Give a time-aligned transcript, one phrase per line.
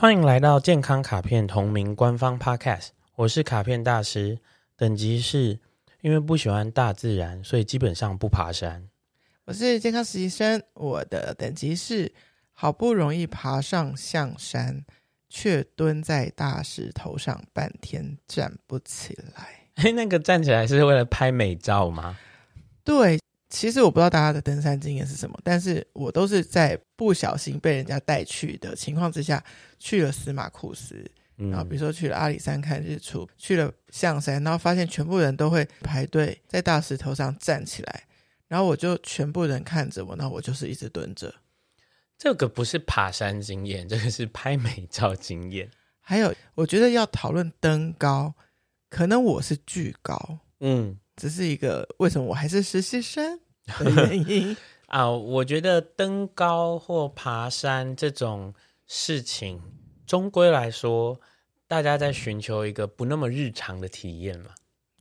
[0.00, 4.38] 欢迎来到健康卡片同名官方 Podcast，我是卡片大师，
[4.74, 5.58] 等级是
[6.00, 8.88] 因为不喜欢大自然，所以基本上不爬山。
[9.44, 12.14] 我是健康实习生，我的等级是
[12.54, 14.86] 好不容易爬上象山，
[15.28, 19.68] 却蹲在大石头上半天站不起来。
[19.76, 22.16] 嘿， 那个站起来是为了拍美照吗？
[22.82, 23.20] 对。
[23.50, 29.44] 其实我不知道大家的登山经验是什么，但是我都是在不小心被人家带去的情况之下，
[29.78, 31.04] 去了司马库斯，
[31.36, 38.04] 然后比如说去了阿里山看日出，去了象山，然后发现全部人都会排队在大石头上站起来，
[38.46, 41.34] 然后我就全部人看着我，然后我就是一直蹲着。
[42.16, 45.68] 这个不是爬山经验，这个是拍美照经验。
[46.00, 48.34] 还有，我觉得要讨论登高，
[48.88, 50.96] 可能我是巨高，嗯。
[51.20, 53.38] 只是一个为什么我还是实习生
[53.78, 54.56] 的原因
[54.88, 55.10] 啊！
[55.10, 58.54] 我觉得登高或爬山这种
[58.86, 59.60] 事情，
[60.06, 61.20] 终归来说，
[61.68, 64.52] 大家在寻求一个不那么日常的体验嘛。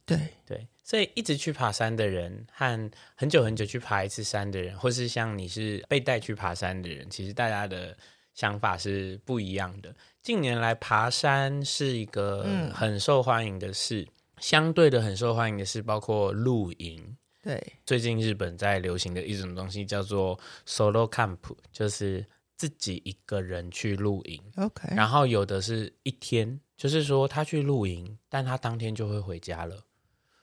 [0.06, 7.95] 对对，所以一直去爬山的人和很久很久去爬一次山的人，或是像你是被带去爬山的人，其实大家的
[8.34, 9.95] 想法是不一样的。
[10.22, 14.02] 近年来，爬山是一个很受欢迎的事。
[14.02, 14.08] 嗯
[14.39, 21.37] 相对的很受欢迎的是包括露营，对，最近日本在流行的一种东西叫做 solo camp，
[21.71, 24.41] 就是自己一个人去露营。
[24.57, 29.83] OK，然后有的是一天，就是说他去露营，但他当天就会回家了，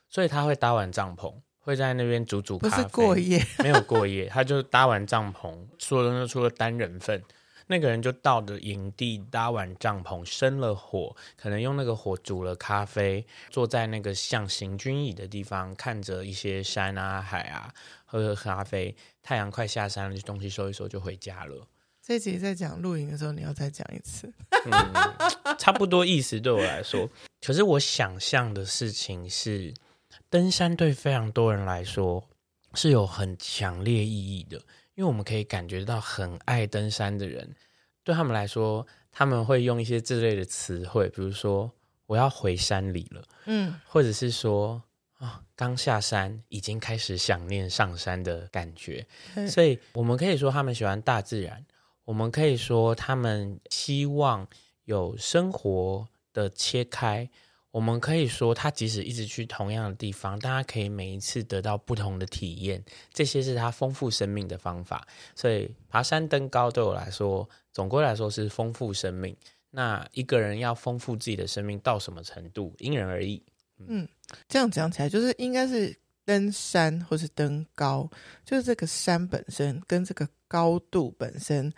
[0.09, 7.21] 所以他会搭完帐篷，会在那边煮煮咖啡，不是过夜，没有过夜，他就搭完帐篷，说的那除了单人份。
[7.67, 17.73] 那个人就到了营地，搭完帐篷，生了火，可能用那个火煮了咖啡，坐在那个像行军椅的地方，看着一些山啊海啊，
[18.05, 18.95] 喝喝咖啡。
[19.21, 21.67] 太阳快下山了，就东西收一收就回家了。
[22.01, 24.31] 这集在讲露营的时候，你要再讲一次。
[24.65, 27.09] 嗯，差不多意思对我来说。
[27.45, 29.73] 可是我想象的事情是，
[30.29, 32.23] 登山对非常多人来说
[32.75, 34.61] 是有很强烈意义的。
[34.97, 37.47] 因为我们可以感觉到，很爱登山的人，
[38.03, 41.71] 对他们来说，他们会用一些这类的词汇，比如说
[42.07, 44.81] “我要回山里了”，嗯，或者是说
[45.19, 49.05] “啊，刚下山，已经开始想念上山的感觉”。
[49.47, 51.63] 所以，我们可以说他们喜欢大自然，
[52.03, 54.47] 我们可以说他们希望
[54.85, 57.29] 有生活的切开。
[57.71, 62.83] 我们可以说，他即使一直去同样的地方，但他可以每一次得到不同的体验，
[63.13, 65.05] 这些是他丰富生命的方法。
[65.35, 69.35] 所以，爬山登高对我来说，总归来说是丰富生命。
[69.69, 73.43] 那一个人要丰富自己的生命到什么程度，因人而异。
[73.85, 74.07] 嗯，
[74.47, 75.95] 这样讲起来，就是应该是
[76.25, 78.09] 登山或是登高，
[78.43, 81.71] 就是这个山本身跟这个高度本身，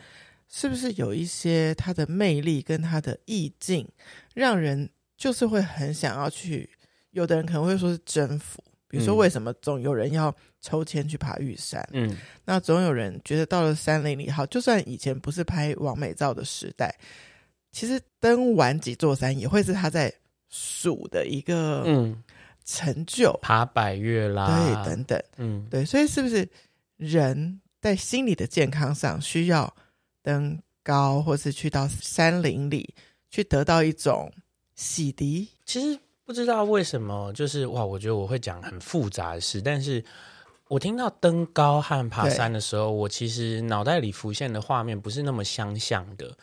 [0.47, 3.85] 是不是有一些它的魅力跟它的意境，
[4.33, 4.89] 让人。
[5.19, 6.67] 就是会很想要去，
[7.11, 11.87] 有的人可能会说是征服，比如说为什么总有人要抽签去爬玉山？
[11.91, 16.97] 嗯，那总有人觉得到了山林里好，就算以前不是拍网美照的时代，
[17.73, 20.11] 其实登完几座山也会是他在
[20.47, 22.23] 数的一个嗯。
[22.71, 26.47] 成就，爬百岳啦，对，等等，嗯，对，所以是不是
[26.97, 29.75] 人在心理的健康上需要
[30.21, 32.93] 登高，或是去到山林里
[33.31, 34.31] 去得到一种。
[34.79, 40.01] 洗涤，其实不知道为什么，就是哇，我觉得我会讲很复杂的事，但是
[40.69, 46.33] 我听到登高和爬山的时候，我其实脑袋里浮现的画面不是那么相像的。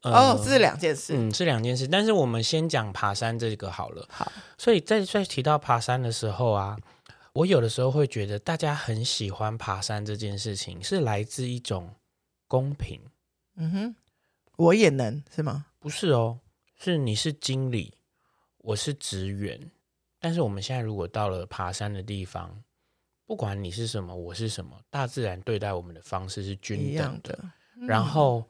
[0.00, 1.86] 呃、哦，这是两件事，嗯，是两件事。
[1.86, 4.06] 但是我们先讲爬山这个好了。
[4.10, 6.78] 好，所以在在提到爬山的时候啊，
[7.34, 11.90] 我有的时候会觉得大家很喜欢爬山这件事情，是来自一种
[12.48, 12.98] 公平。
[13.56, 13.96] 嗯哼，
[14.56, 15.66] 我也能是吗？
[15.78, 16.38] 不是哦。
[16.84, 17.90] 是你是经理，
[18.58, 19.58] 我是职员，
[20.20, 22.62] 但是我们现在如果到了爬山的地方，
[23.24, 27.32] 不管你是什么，我是什么，大自然对待我们的方式是均等的。
[27.32, 27.44] 的
[27.76, 28.44] 嗯、然后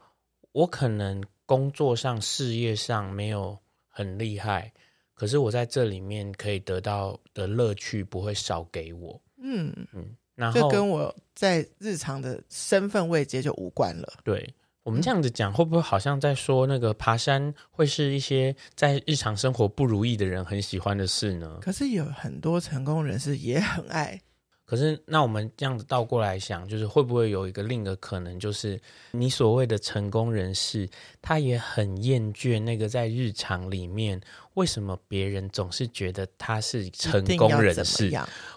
[0.50, 4.72] 我可能工作上、事业上没有很厉害，
[5.14, 9.22] 可是我在这里面可以得到的乐趣不会少给我。
[9.36, 14.12] 嗯嗯，然后跟我在日常的身份位阶就无关了。
[14.24, 14.52] 对。
[14.84, 21.58] 我们这样子讲，会不会好像在说那个爬山会是一些在日常生活不如意的人很喜欢的事呢？
[21.62, 24.20] 可是有很多成功人士也很爱。
[24.66, 28.80] 可是那我们这样子倒过来想，就是会不会有一个另一个可能，就是
[29.12, 30.88] 你所谓的成功人士，
[31.20, 34.20] 他也很厌倦那个在日常里面，
[34.54, 38.10] 为什么别人总是觉得他是成功人士？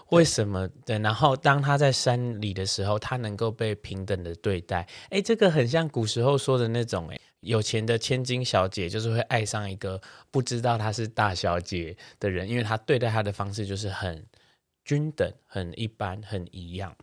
[0.08, 0.66] 为什么？
[0.86, 4.88] 对，然后当他在山里的时候，他能够被平等的对待。
[5.10, 10.00] 哎，这个很像古时候说的那种，哎，有钱的千金小姐就是会爱上一个
[10.30, 14.24] 不知道她是大小姐的人，因为她对待她的方式就是很
[14.88, 16.96] 均等、很一般、很一样。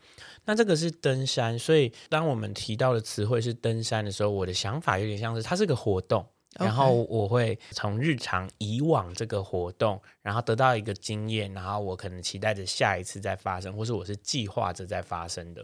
[0.45, 6.25] 那这个是登山，所以当我们提到的词汇是登山的时候，我的想法有点像是它是个活动，
[6.57, 15.63] 然后我会从日常以往这个活动，然后得到一个经验，然后我可能期待着下一次再发生，或是我是计划着再发生的。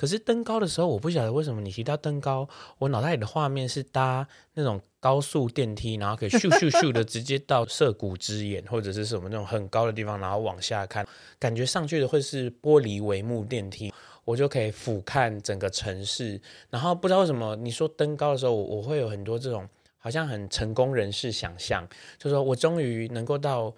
[0.00, 2.48] 可是登高的时候，我不晓得为什么你提到登高，
[2.78, 11.06] 我脑袋里的画面是搭那种高速电梯，然后可以咻咻咻的直接到涩谷之眼，或者是什么那种很高的地方，然后往下看，
[11.38, 13.92] 感觉上去的会是玻璃帷幕电梯，
[14.24, 16.40] 我就可以俯瞰整个城市。
[16.70, 19.68] 然后不知道为什么你说登高的时候，我我会有很多这种
[19.98, 21.86] 好像很成功人士想象，
[22.16, 23.74] 就说我终于能够到。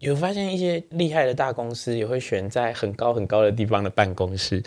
[0.00, 4.62] 有发现一些厉害的大公司也会选在很高很高的地方的办公室，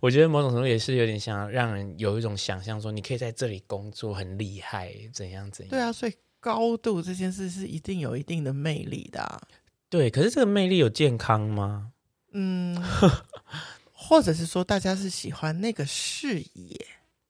[0.00, 5.70] 我觉得某种程度也是有点像让人有一种想象，说你可以在这里工作很厉害，怎样怎样。
[5.70, 9.40] 对啊，所以高度这件事是一定有一定的魅力的啊。
[9.88, 11.92] 对，可是这个魅力有健康吗？
[12.32, 12.80] 嗯，
[13.92, 16.86] 或者是说大家是喜欢那个视野？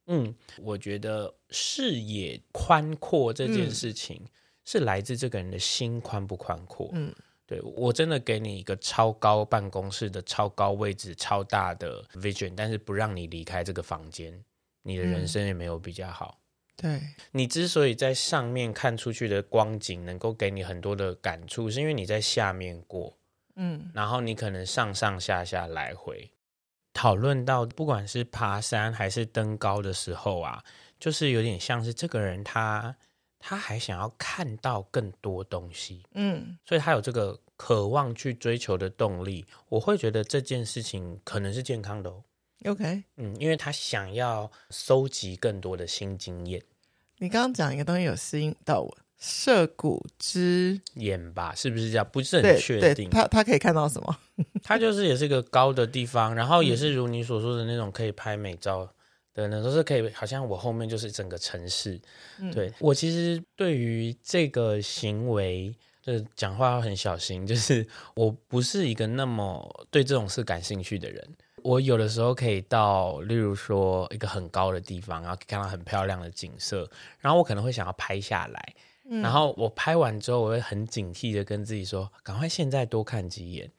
[0.07, 4.21] 嗯，我觉得视野宽阔这件事情
[4.65, 6.89] 是来自这个人的心宽不宽阔。
[6.93, 7.11] 嗯。
[7.49, 14.31] 对，我真的给你一个超高办公室的超高位置、超大的 vision，但是不让你离开这个房间，
[14.83, 16.39] 你的人生也没有比较好。
[16.83, 23.17] 嗯、对，你之所以在上面看出去的光景能够给你很多的感触，是因为你在下面过，
[23.55, 26.31] 嗯，然后你可能上上下下来回
[26.93, 30.63] 讨论到，不管是爬山还是登高的时候啊，
[30.99, 32.95] 就是有点像是这个人他。
[33.39, 39.45] 他还想要看到更多东西，嗯，所以他有这个渴望去追求的动力。
[39.69, 42.23] 我会觉得这件事情可能是健康的哦。
[42.65, 46.61] OK，嗯，因为他想要收集更多的新经验。
[47.17, 52.07] 你刚刚讲一个东西有吸引到我，涩谷之眼吧，是不是这样？
[52.11, 53.09] 不是很确定。
[53.09, 54.17] 他他可以看到什么？
[54.61, 58.89] 他就是也是一个高的地方，然后也是如你所说的那种可以拍美照。
[59.33, 61.99] 对，那都是可以，好像我后面就是整个城市。
[62.39, 71.25] 嗯、对，我其实对于这个行为，就是讲话要很小心，就是我不是一个那么对这种事感兴趣的人。
[71.61, 76.89] 我有的时候可以到，例如说一个很高的地方，然后可以看到很漂亮的景色，
[77.19, 78.75] 然后我可能会想要拍下来。
[79.11, 83.69] 嗯、然后我拍完之后，我会很警惕的跟自己说，赶快现在多看几眼，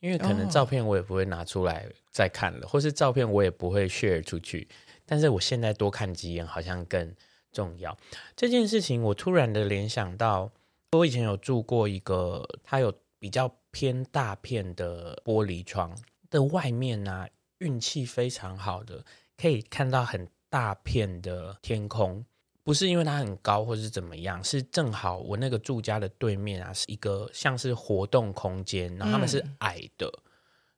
[0.00, 4.66] 因为可能照片我也不会拿出来再看了，哦、或是照片我也不会 share 出去。
[5.10, 7.12] 但是我现在多看几眼好像更
[7.50, 7.98] 重要。
[8.36, 10.48] 这件事情我突然的联想到，
[10.92, 15.92] 我以前有住过一个，它有比较偏大片的玻璃窗
[16.30, 17.28] 的外面呢、啊，
[17.58, 19.04] 运气非常好的，
[19.36, 22.24] 可以看到很大片的天空。
[22.62, 30.08] 不是因为它很高或是怎么样，是正好我那个住家的对面啊，是一个像是活动空间，然后他们是矮的，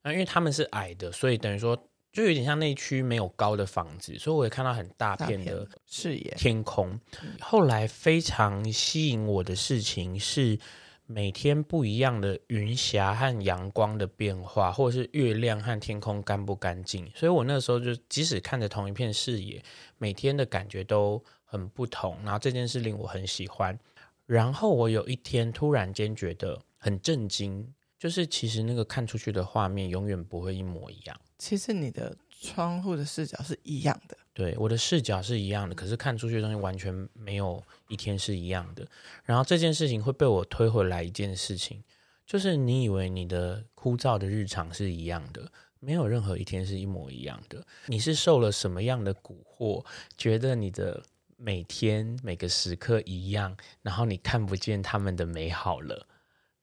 [0.02, 1.78] 那、嗯、因为他们是矮的，所以等于说。
[2.12, 7.00] 就有点像那区没有高的房子，所以我也看到很大片的视野天空。
[7.40, 10.58] 后来非常吸引我的事情是
[11.06, 17.10] 每天不一样的云霞和阳光的变化，或者是月亮和天空干不干净。
[17.14, 19.62] 所以我那时候就即使看着同一片视野，
[19.96, 22.16] 每天的感觉都很不同。
[22.22, 23.78] 然后这件事令我很喜欢。
[24.26, 31.16] 然后我有一天突然间觉得很震惊，就是其实那个看出去的画面永远不会一模一样。
[31.38, 38.84] 其实你的窗户的视角是一样的，对，我的视角是一样的，可是看出去的东西完全没有一天是一样的。
[39.22, 41.80] 然后这件事情会被我推回来一件事情，
[42.26, 47.64] 就是你以为你的枯燥的日常是一样的，没有任何一天是一模一样的。
[47.86, 49.86] 你是受了什么样的蛊惑，
[50.18, 51.00] 觉得你的
[51.36, 56.08] 每天每个时刻一样，然后你看不见他们的美好了，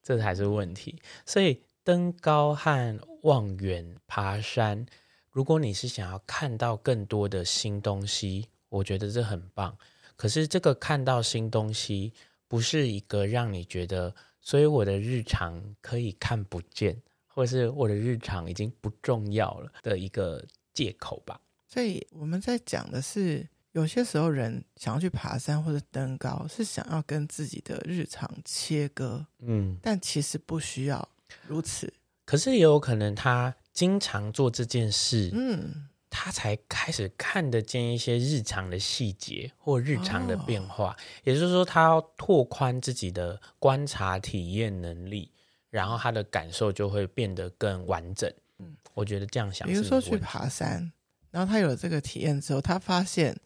[0.10, 1.02] 这才是问题。
[1.26, 1.62] 所以。
[1.82, 4.86] 登高和望远爬山，
[5.32, 9.76] 如果你是想要看到更多的新东西，我觉得这很棒。
[10.16, 12.14] 可是这个看到新东西，
[12.48, 21.42] 不是一个让你觉得，所以我的日常可以看不见，或是我的日常已经不重要了的一个借口吧。
[21.68, 31.08] 所以我们在讲的是，有些时候人想要去爬山或者登高，是想要跟自己的日常切割，嗯，但其实不需要。
[31.48, 31.94] 如此，
[32.26, 40.92] 可是也有可能他经常做这件事，嗯，他才开始看得见一些日常的细节或日常的变化。
[40.92, 45.32] 哦、也就是说，他要拓宽自己的观察体验能力，
[45.70, 48.32] 然后他的感受就会变得更完整。
[48.58, 50.92] 嗯，我觉得这样想，比如说去爬山，
[51.30, 53.40] 然后他有了这个体验之后，他发现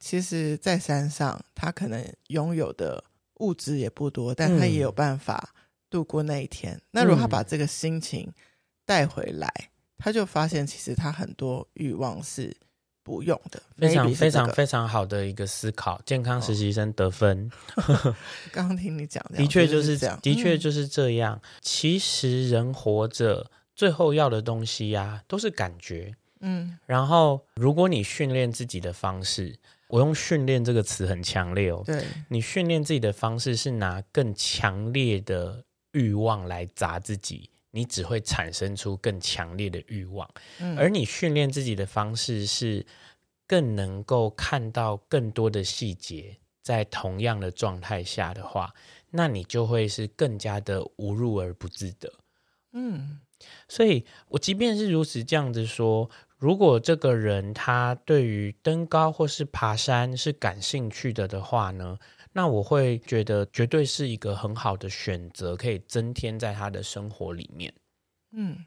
[0.00, 3.04] 其实，在山上，他可能拥有的
[3.34, 5.54] 物质也不多，但他也有办法
[5.90, 6.72] 度过那一天。
[6.74, 8.32] 嗯、那如果他把这个心情
[8.86, 9.52] 带回来，
[9.98, 12.56] 他就发现，其实他很多欲望是
[13.02, 13.62] 不用的。
[13.76, 17.50] 非常非常非常好的一个思考，健康实习生得分。
[17.76, 18.16] 哦、
[18.50, 21.38] 刚刚听你讲，的确就是这样，的确就是这样。
[21.42, 26.14] 嗯、其实人活着，最后要的东西呀、啊，都是感觉。
[26.40, 29.58] 嗯，然后如果你训练自己的方式，
[29.90, 31.82] 我用“训练”这个词很强烈哦。
[31.84, 40.30] 对，你训练自己的方式是拿更强烈的欲望来砸自己，你只会产生出更强烈的欲望。
[40.60, 42.86] 嗯，而你训练自己的方式是
[43.48, 48.72] 更能够看到更多的细节，在同样的状态下的话，
[49.10, 52.12] 那你就会是更加的无入而不自得。
[52.72, 53.20] 嗯，
[53.68, 56.08] 所以我即便是如此这样子说。
[56.40, 61.98] 如果这个人他对于登高或是爬山是感兴趣的的话呢，
[62.32, 67.70] 那我会觉得绝对是一个很好的选择，可以增添在他的生活里面。
[68.32, 68.64] 嗯，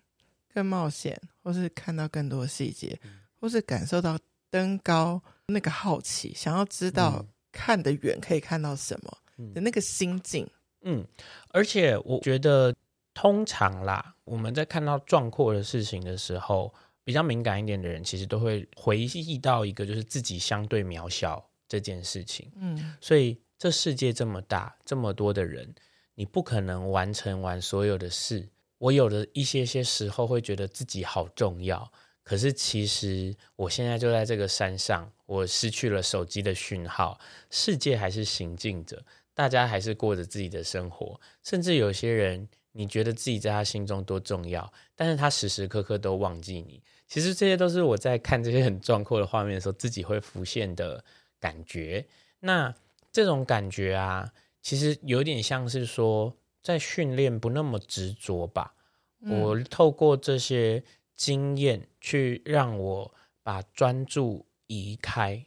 [0.54, 3.00] 更冒险，或是看到更多细节，
[3.42, 4.20] 或是感受到
[4.52, 9.18] 登高那个好奇，想要知道看得远可以看到什么
[9.52, 10.48] 的那个心境。
[10.82, 11.04] 嗯，
[11.50, 12.72] 而且我觉得
[13.16, 16.72] 通常啦，我们在看到壮阔的事情的时候。
[17.04, 22.52] 比较敏感一点的人，其实都会回忆到一个，就是自己相对渺小这件事情。
[22.56, 25.74] 嗯，所以这世界这么大，这么多的人，
[26.16, 28.48] 你不可能完成完所有的事。
[28.78, 31.92] 我有的一些些时候会觉得自己好重要，
[32.24, 37.20] 可是其实我现在就在这个山上，我失去了手机的讯号，
[37.50, 42.48] 世界还是行进着，大家还是过着自己的生活，甚至有些人。
[42.76, 46.82] 你觉得自己在他心中多重要，但是他时时刻刻都忘记你。
[47.14, 51.06] 其实这些都是我在看这些很壮阔的画面的时候，自己会浮现的
[51.40, 52.04] 感觉。
[52.40, 52.74] 那
[53.12, 58.74] 这种感觉啊，其实有点像是说，在训练不那么执着吧。
[59.22, 59.40] 嗯。
[59.40, 60.84] 我透过这些
[61.16, 65.46] 经验去让我把专注移开。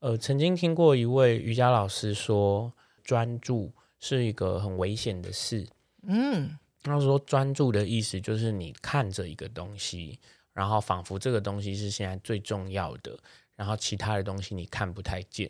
[0.00, 2.70] 呃，曾经听过一位瑜伽老师说，
[3.02, 5.66] 专注是一个很危险的事。
[6.02, 10.20] 嗯，他说专注的意思就是你看着一个东西，
[10.58, 13.16] 然后仿佛这个东西是现在最重要的，
[13.54, 15.48] 然后其他的东西你看不太见，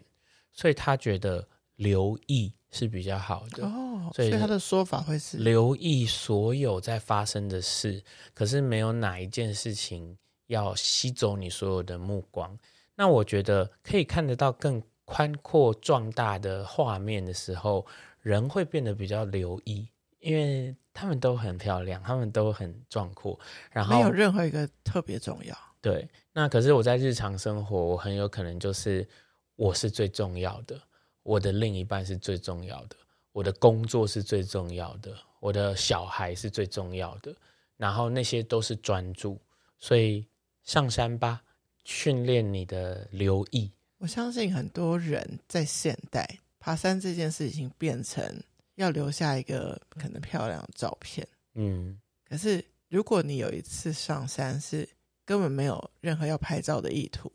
[0.53, 3.65] 所以他觉得留意是比较好的。
[3.65, 12.59] 哦，所以他的说法会是留意所有在发生的事，可是没有哪一件事情要吸走你所有的目光。
[12.95, 17.87] 那我觉得可以看得到更宽阔壮大的画面的时候，
[18.21, 19.89] 人会变得比较留意。
[20.21, 23.39] 因为他们都很漂亮，他们都很壮阔，
[23.71, 25.57] 然后没有任何一个特别重要。
[25.81, 29.09] 对，那可是我在日常生活，我很有可能就是
[29.55, 30.81] 我是最重要的，
[31.23, 32.97] 我的另一半是最重要的，
[33.31, 37.33] 我的工作是最重要的，我的小孩是最重要的，
[37.77, 39.41] 然后那些都是专注。
[39.79, 40.27] 所以
[40.65, 41.43] 上山吧，
[41.85, 43.71] 训练你的留意。
[43.99, 48.43] 我相信很多人在现代爬山这件事已经变成。
[48.79, 54.89] 要留下一个可能漂亮的照片，嗯，可是如果你有一次上山是
[55.25, 57.33] 根本没有任何要拍照的意图，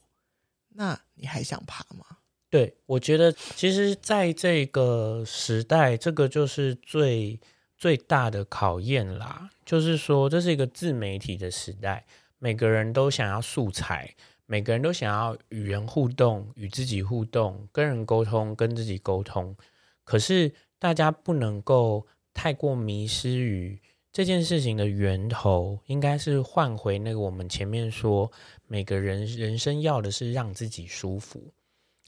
[0.69, 2.05] 那你还想爬吗？
[2.49, 7.37] 对，我觉得其实在这个时代，这个就是最
[7.77, 9.49] 最大的考验啦。
[9.65, 12.05] 就是说，这是一个自媒体的时代，
[12.39, 19.53] 每个人都想要素材，每个人都想要与人互动，与自己互动，跟人沟通，跟自己沟通，
[20.05, 20.49] 可是。
[20.83, 28.29] 大家不能够太过迷失于这件事情的源头，应该是换回那个我们前面说，
[28.67, 31.53] 每个人人生要的是让自己舒服，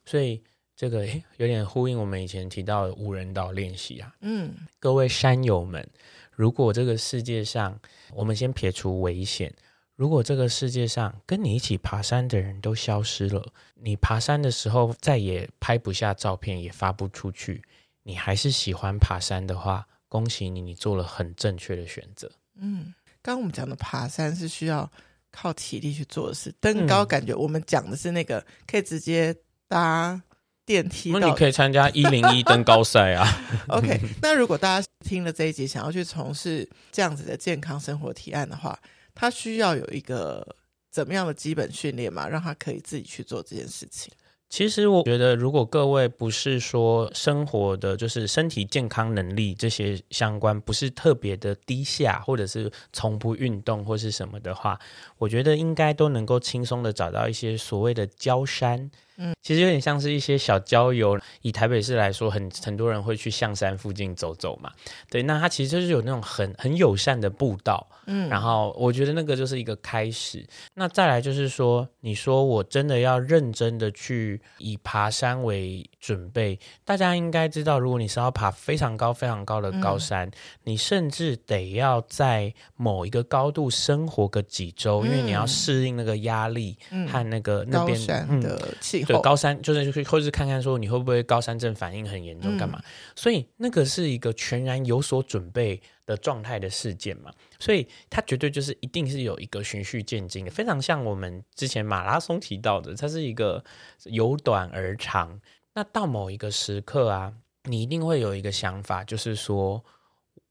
[0.06, 0.44] 所以
[0.76, 4.14] 这个有点呼应我们以前提到的无人岛练习啊。
[4.20, 5.90] 嗯，各位山友们，
[6.34, 7.80] 如果这个世界上，
[8.14, 9.56] 我们先撇除危险，
[9.96, 17.64] 如果这个世界上跟你一起爬山的人都消失了，你爬山的时候再也拍不下照片，也发不出去。
[18.08, 22.32] 你还是喜欢爬山的话，恭喜你，你做了很正确的选择。
[22.56, 22.94] 嗯，
[23.24, 24.90] 刚刚我们讲的爬山是需要
[25.32, 29.36] 靠体力去做的事，登高感觉我们讲的是那个可以直接
[29.68, 30.22] 搭
[30.68, 31.12] 电梯。
[31.12, 33.28] 那你可以参加 一零一登高赛啊。
[33.70, 38.80] OK，那如果大家听了这一集，想要去从事这样子的健康生活提案的话，
[39.16, 40.56] 他需要有一个
[40.92, 44.14] 怎么样的基本训练嘛，让他可以自己去做这件事情。
[44.48, 54.80] 其实我觉得，如果各位不是说生活的就是身体健康能力这些相关，不是特别的低下，或者是从不运动或是什么的话，
[55.18, 61.20] 我觉得应该都能够轻松的找到一些所谓的焦山，嗯，其实有点像是一些小郊游。
[61.42, 64.72] 以台北市来说，很很多人会去象山附近走走嘛。
[65.10, 67.88] 对，那它其实就是有那种很很友善的步道。
[68.08, 70.46] 嗯，然后我觉得那个就是一个开始。
[70.76, 80.32] 那再来就是说，你说我真的要认真的去以爬山为准备，大家应该知道，如果你是要爬非常高、非常高的高山，嗯、
[80.66, 86.78] 你甚至得要在某一个高度生活个几周，嗯、因为你要适应那个压力
[87.12, 89.20] 和那个、嗯、那边高山的气候。
[89.20, 92.80] 对，高山就是或是看看说你会不会高山症反应很严重，干嘛？
[92.80, 92.86] 嗯、
[93.16, 103.64] 所以那个是一个全然有所准备的状态的事件嘛，所以它绝对就是一定是有一个循序渐进的，非常像我们之前马拉松提到的，它是一个
[104.06, 105.40] 由短而长。
[105.74, 107.34] 那到某一个时刻啊，
[107.64, 109.84] 你一定会有一个想法，就是说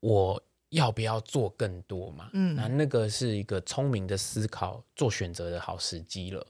[0.01, 2.29] 我要不要做更多嘛？
[2.33, 6.47] 嗯，那那个是一个聪明的思考、做选择的好时机了。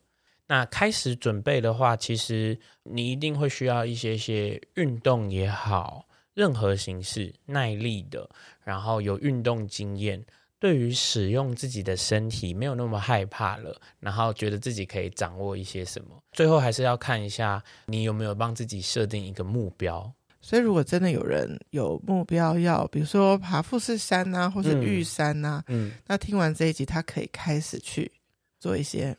[0.47, 6.07] 那开始准备的话，其实你一定会需要一些些运动也好。
[6.35, 8.29] 任何形式耐力的，
[8.65, 10.21] 然后有运动经验，
[10.59, 16.09] 对于使用自己的身体没有那么害怕了，然后觉得自己可以掌握一些什么。
[16.33, 20.13] 最后还是要看一下你有没有帮自己设定一个目标。
[20.41, 28.11] 所以，如果真的有人有目标要，比如说爬富士山呐、啊，或是玉山呐、啊，嗯，那听完这一集，他可以开始去
[28.59, 29.17] 做一些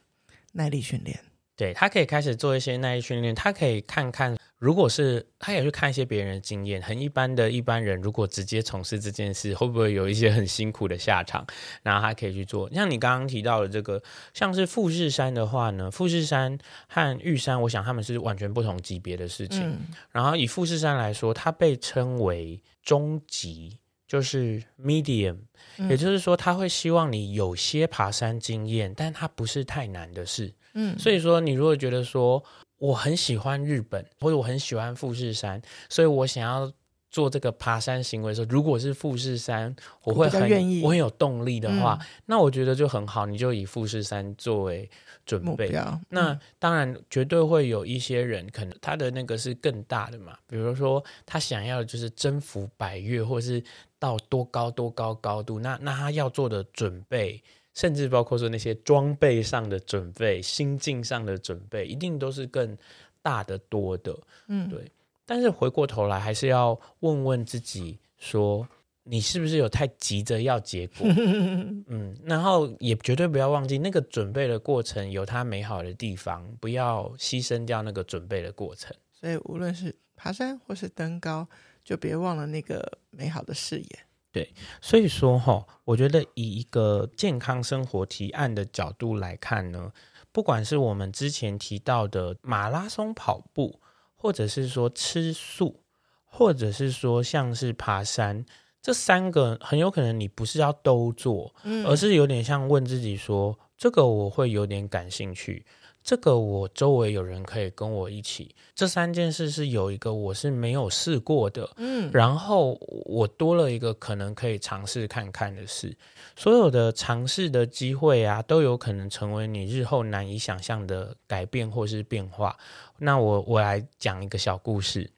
[0.55, 1.19] 耐力训练。
[1.57, 4.35] 对，他可以开始做一些耐力训练，他可以看看。
[4.57, 11.45] 如果是他也去看一些别人的经验，很一般的一般人，如果直接从事这件事，会不会有一些很辛苦的下场？
[11.83, 12.69] 然后他可以去做。
[12.73, 14.01] 像你刚刚提到的这个，
[14.33, 16.57] 像是富士山的话呢，富士山
[16.87, 19.61] 和玉山，我想他们是完全不同级别的事情。
[19.69, 19.79] 嗯、
[20.11, 25.37] 然后以富士山来说，它被称为中级，就是 medium，、
[25.77, 30.53] 嗯、也就是说，他会希望你有些爬山经验，但它不是太难的事。
[30.73, 32.43] 嗯，所以说你如果觉得说。
[32.77, 36.69] 我很喜欢日本，或者我很喜欢富士山，所以我想要
[37.09, 44.87] 做这个爬山行为的时候，如果是富士山，我会很愿意，我很有动力的话，嗯、那我觉得就很好，你就以富士山作为
[45.25, 45.71] 准备。
[45.73, 53.63] 嗯、那当然，绝对会有一些人，可能他的那个是更大的嘛，比如说他想要的就是征服百越，或是
[54.05, 57.41] 到多高多高高度，那那他要做的准备。
[57.73, 62.77] 甚至包括说那些装备上的准备、心境上的准备，一定都是更
[63.21, 64.17] 大的多的。
[64.47, 64.89] 嗯，对。
[65.25, 68.65] 但是回过头来，还是要问问自己：说
[69.03, 71.05] 你是不是有太急着要结果？
[71.91, 78.95] 嗯，然后也绝对不要忘记那个准备的过程有它美好的地方，不要牺牲掉那个准备的过程。
[79.11, 81.45] 所以，无论是爬山或是登高，
[81.85, 83.87] 就别忘了那个美好的誓言。
[84.31, 89.93] 对，所以说哈，我觉得以一个健康生活提案的角度来看呢，
[90.33, 93.79] 不管是我们之前提到的马拉松跑步，
[94.13, 95.83] 或者是说吃素，
[96.25, 98.45] 或者是说像是爬山，
[98.81, 105.65] 这三个很有可能你不是要都做，嗯，而是有点像问自己说，这个我会有点感兴趣。
[106.05, 115.97] 这个我周围有人可以跟我一起，这三件事是有一个我是没有试过的，嗯，然后我多了一个可能可以尝试看看的事，
[116.35, 122.55] 所有的尝试的机会啊，都有可能成为你日后难以想象的改变或是变化。
[122.99, 125.09] 那我我来讲一个小故事，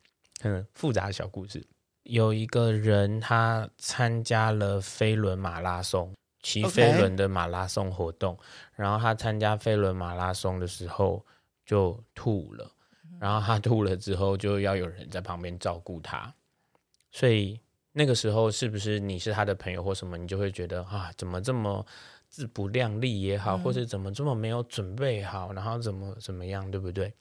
[0.43, 1.61] 嗯，复杂的小故事，
[2.03, 6.13] 有一个人他参加了飞轮马拉松。
[6.47, 8.37] 骑飞轮的马拉松活动.
[8.73, 11.25] 然后他参加飞轮马拉松的时候
[11.65, 12.71] 就吐了，
[13.19, 16.33] 然后他吐了之后就要有人在旁边照顾他，
[17.11, 17.59] 所以
[17.91, 21.85] 那个时候是不是你是他的朋友或什么，你就会觉得啊，怎么这么
[22.29, 27.13] 自不量力也好，或是怎么这么没有准备好，然后怎么怎么样，对不对？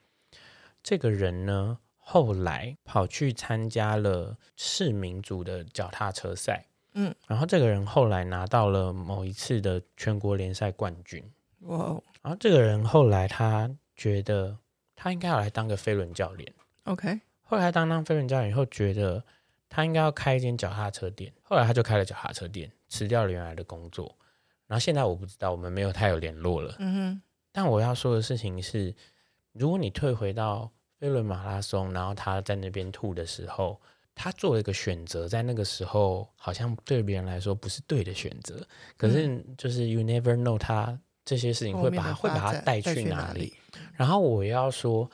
[0.84, 6.66] 这个人呢，后来跑去参加了市民组的脚踏车赛。
[6.98, 11.22] 嗯，然后这个人后来拿到了某一次的全国联赛冠军。
[11.60, 12.02] 哇哦！
[12.22, 14.56] 然后这个人后来他觉得
[14.94, 16.50] 他应该要来当个飞轮教练。
[16.84, 17.20] OK。
[17.42, 19.22] 后来他当当飞轮教练以后，觉得
[19.68, 21.30] 他应该要开一间脚踏车店。
[21.42, 24.16] 后来他就开了脚踏车店，辞掉了原来的工作。
[24.66, 26.74] 然后现在我不知道，我们没有太有联络了。
[26.78, 27.22] 嗯哼。
[27.52, 28.94] 但我要说的事情是，
[29.52, 33.78] 如果你退回到飞轮马拉松，然后他在那边吐的时候。
[34.18, 43.52] 他做了一个选择，在那个时候好像对别人来说不是对的选择，可是就是 you never know，他这些事情会把他会把他带去哪里？
[43.94, 45.08] 然后我要说，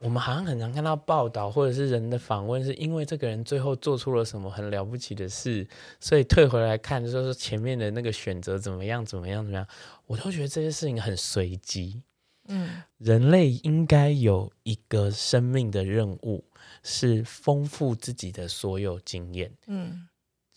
[0.00, 5.66] 我们好像很常看到报道或者是人的访问，是因为这个人最后做出了什么很了不起的事，
[5.98, 9.66] 所以退回来看，就是前面的那个选择怎么样怎么样怎么样，
[10.06, 12.02] 我都觉得这些事情很随机。
[12.46, 16.44] 嗯，人类应该有一个生命的任务，
[16.84, 19.52] 是丰富自己的所有经验。
[19.66, 20.08] 嗯，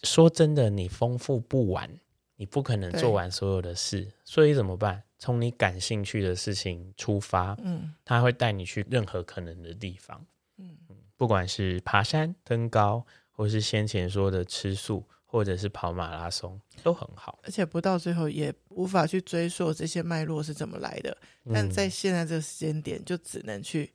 [0.03, 1.89] 说真的，你丰富不完，
[2.35, 5.01] 你不可能做完所有的事，所以怎么办？
[5.17, 10.23] 从你感兴趣的事情出发，嗯，他会带你去任何可能的地方。
[10.57, 10.77] 嗯，
[11.15, 15.03] 不管是爬山、登高，或是先前说的吃素。
[15.29, 21.15] 或者是跑马拉松都很好，而且不到最后也无法去追溯这些脉络是怎么来的。
[21.53, 23.91] 但在现在这个时间点，就只能去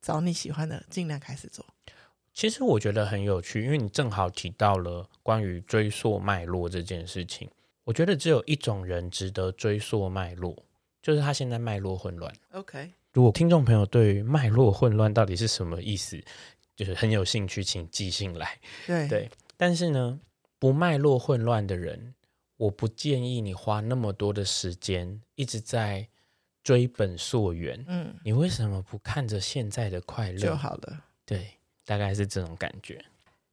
[0.00, 1.64] 找你喜欢的，尽量开始做。
[2.32, 7.48] 其实我觉得很有趣，因为你正好提到了关于追溯脉络这件事情。
[7.84, 10.56] 我觉得只有一种人值得追溯脉络，
[11.02, 12.32] 就是他现在脉络混乱。
[12.52, 16.22] OK，如果听众朋友对于脉络混乱到底是什么意思，
[16.76, 18.58] 就是很有兴趣，请寄信来。
[18.86, 20.20] 对 对，但是呢。
[20.60, 22.14] 不脉络混乱的人，
[22.58, 26.06] 我不建议你花那么多的时间一直在
[26.62, 27.84] 追本溯源。
[27.88, 31.04] 嗯，你为什么不看着现在的快乐就好了？
[31.24, 31.46] 对，
[31.84, 33.04] 大概是这种感觉。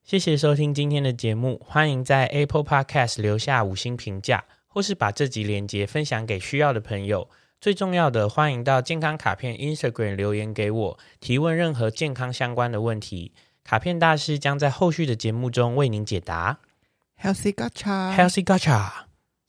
[0.04, 7.30] 谢谢收听今天的节目，欢迎在 Apple Podcast 留下五星评价，或是把这集连接分享给需要的朋友。
[7.60, 16.60] 最重要的，欢迎到健康卡片 Instagram 留言给我，提问任何健康相关的问题，卡片大师将在后续的节目中为您解答。
[17.20, 18.92] Healthy Gacha，Healthy Gacha，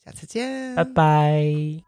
[0.04, 1.87] 下次见，拜拜。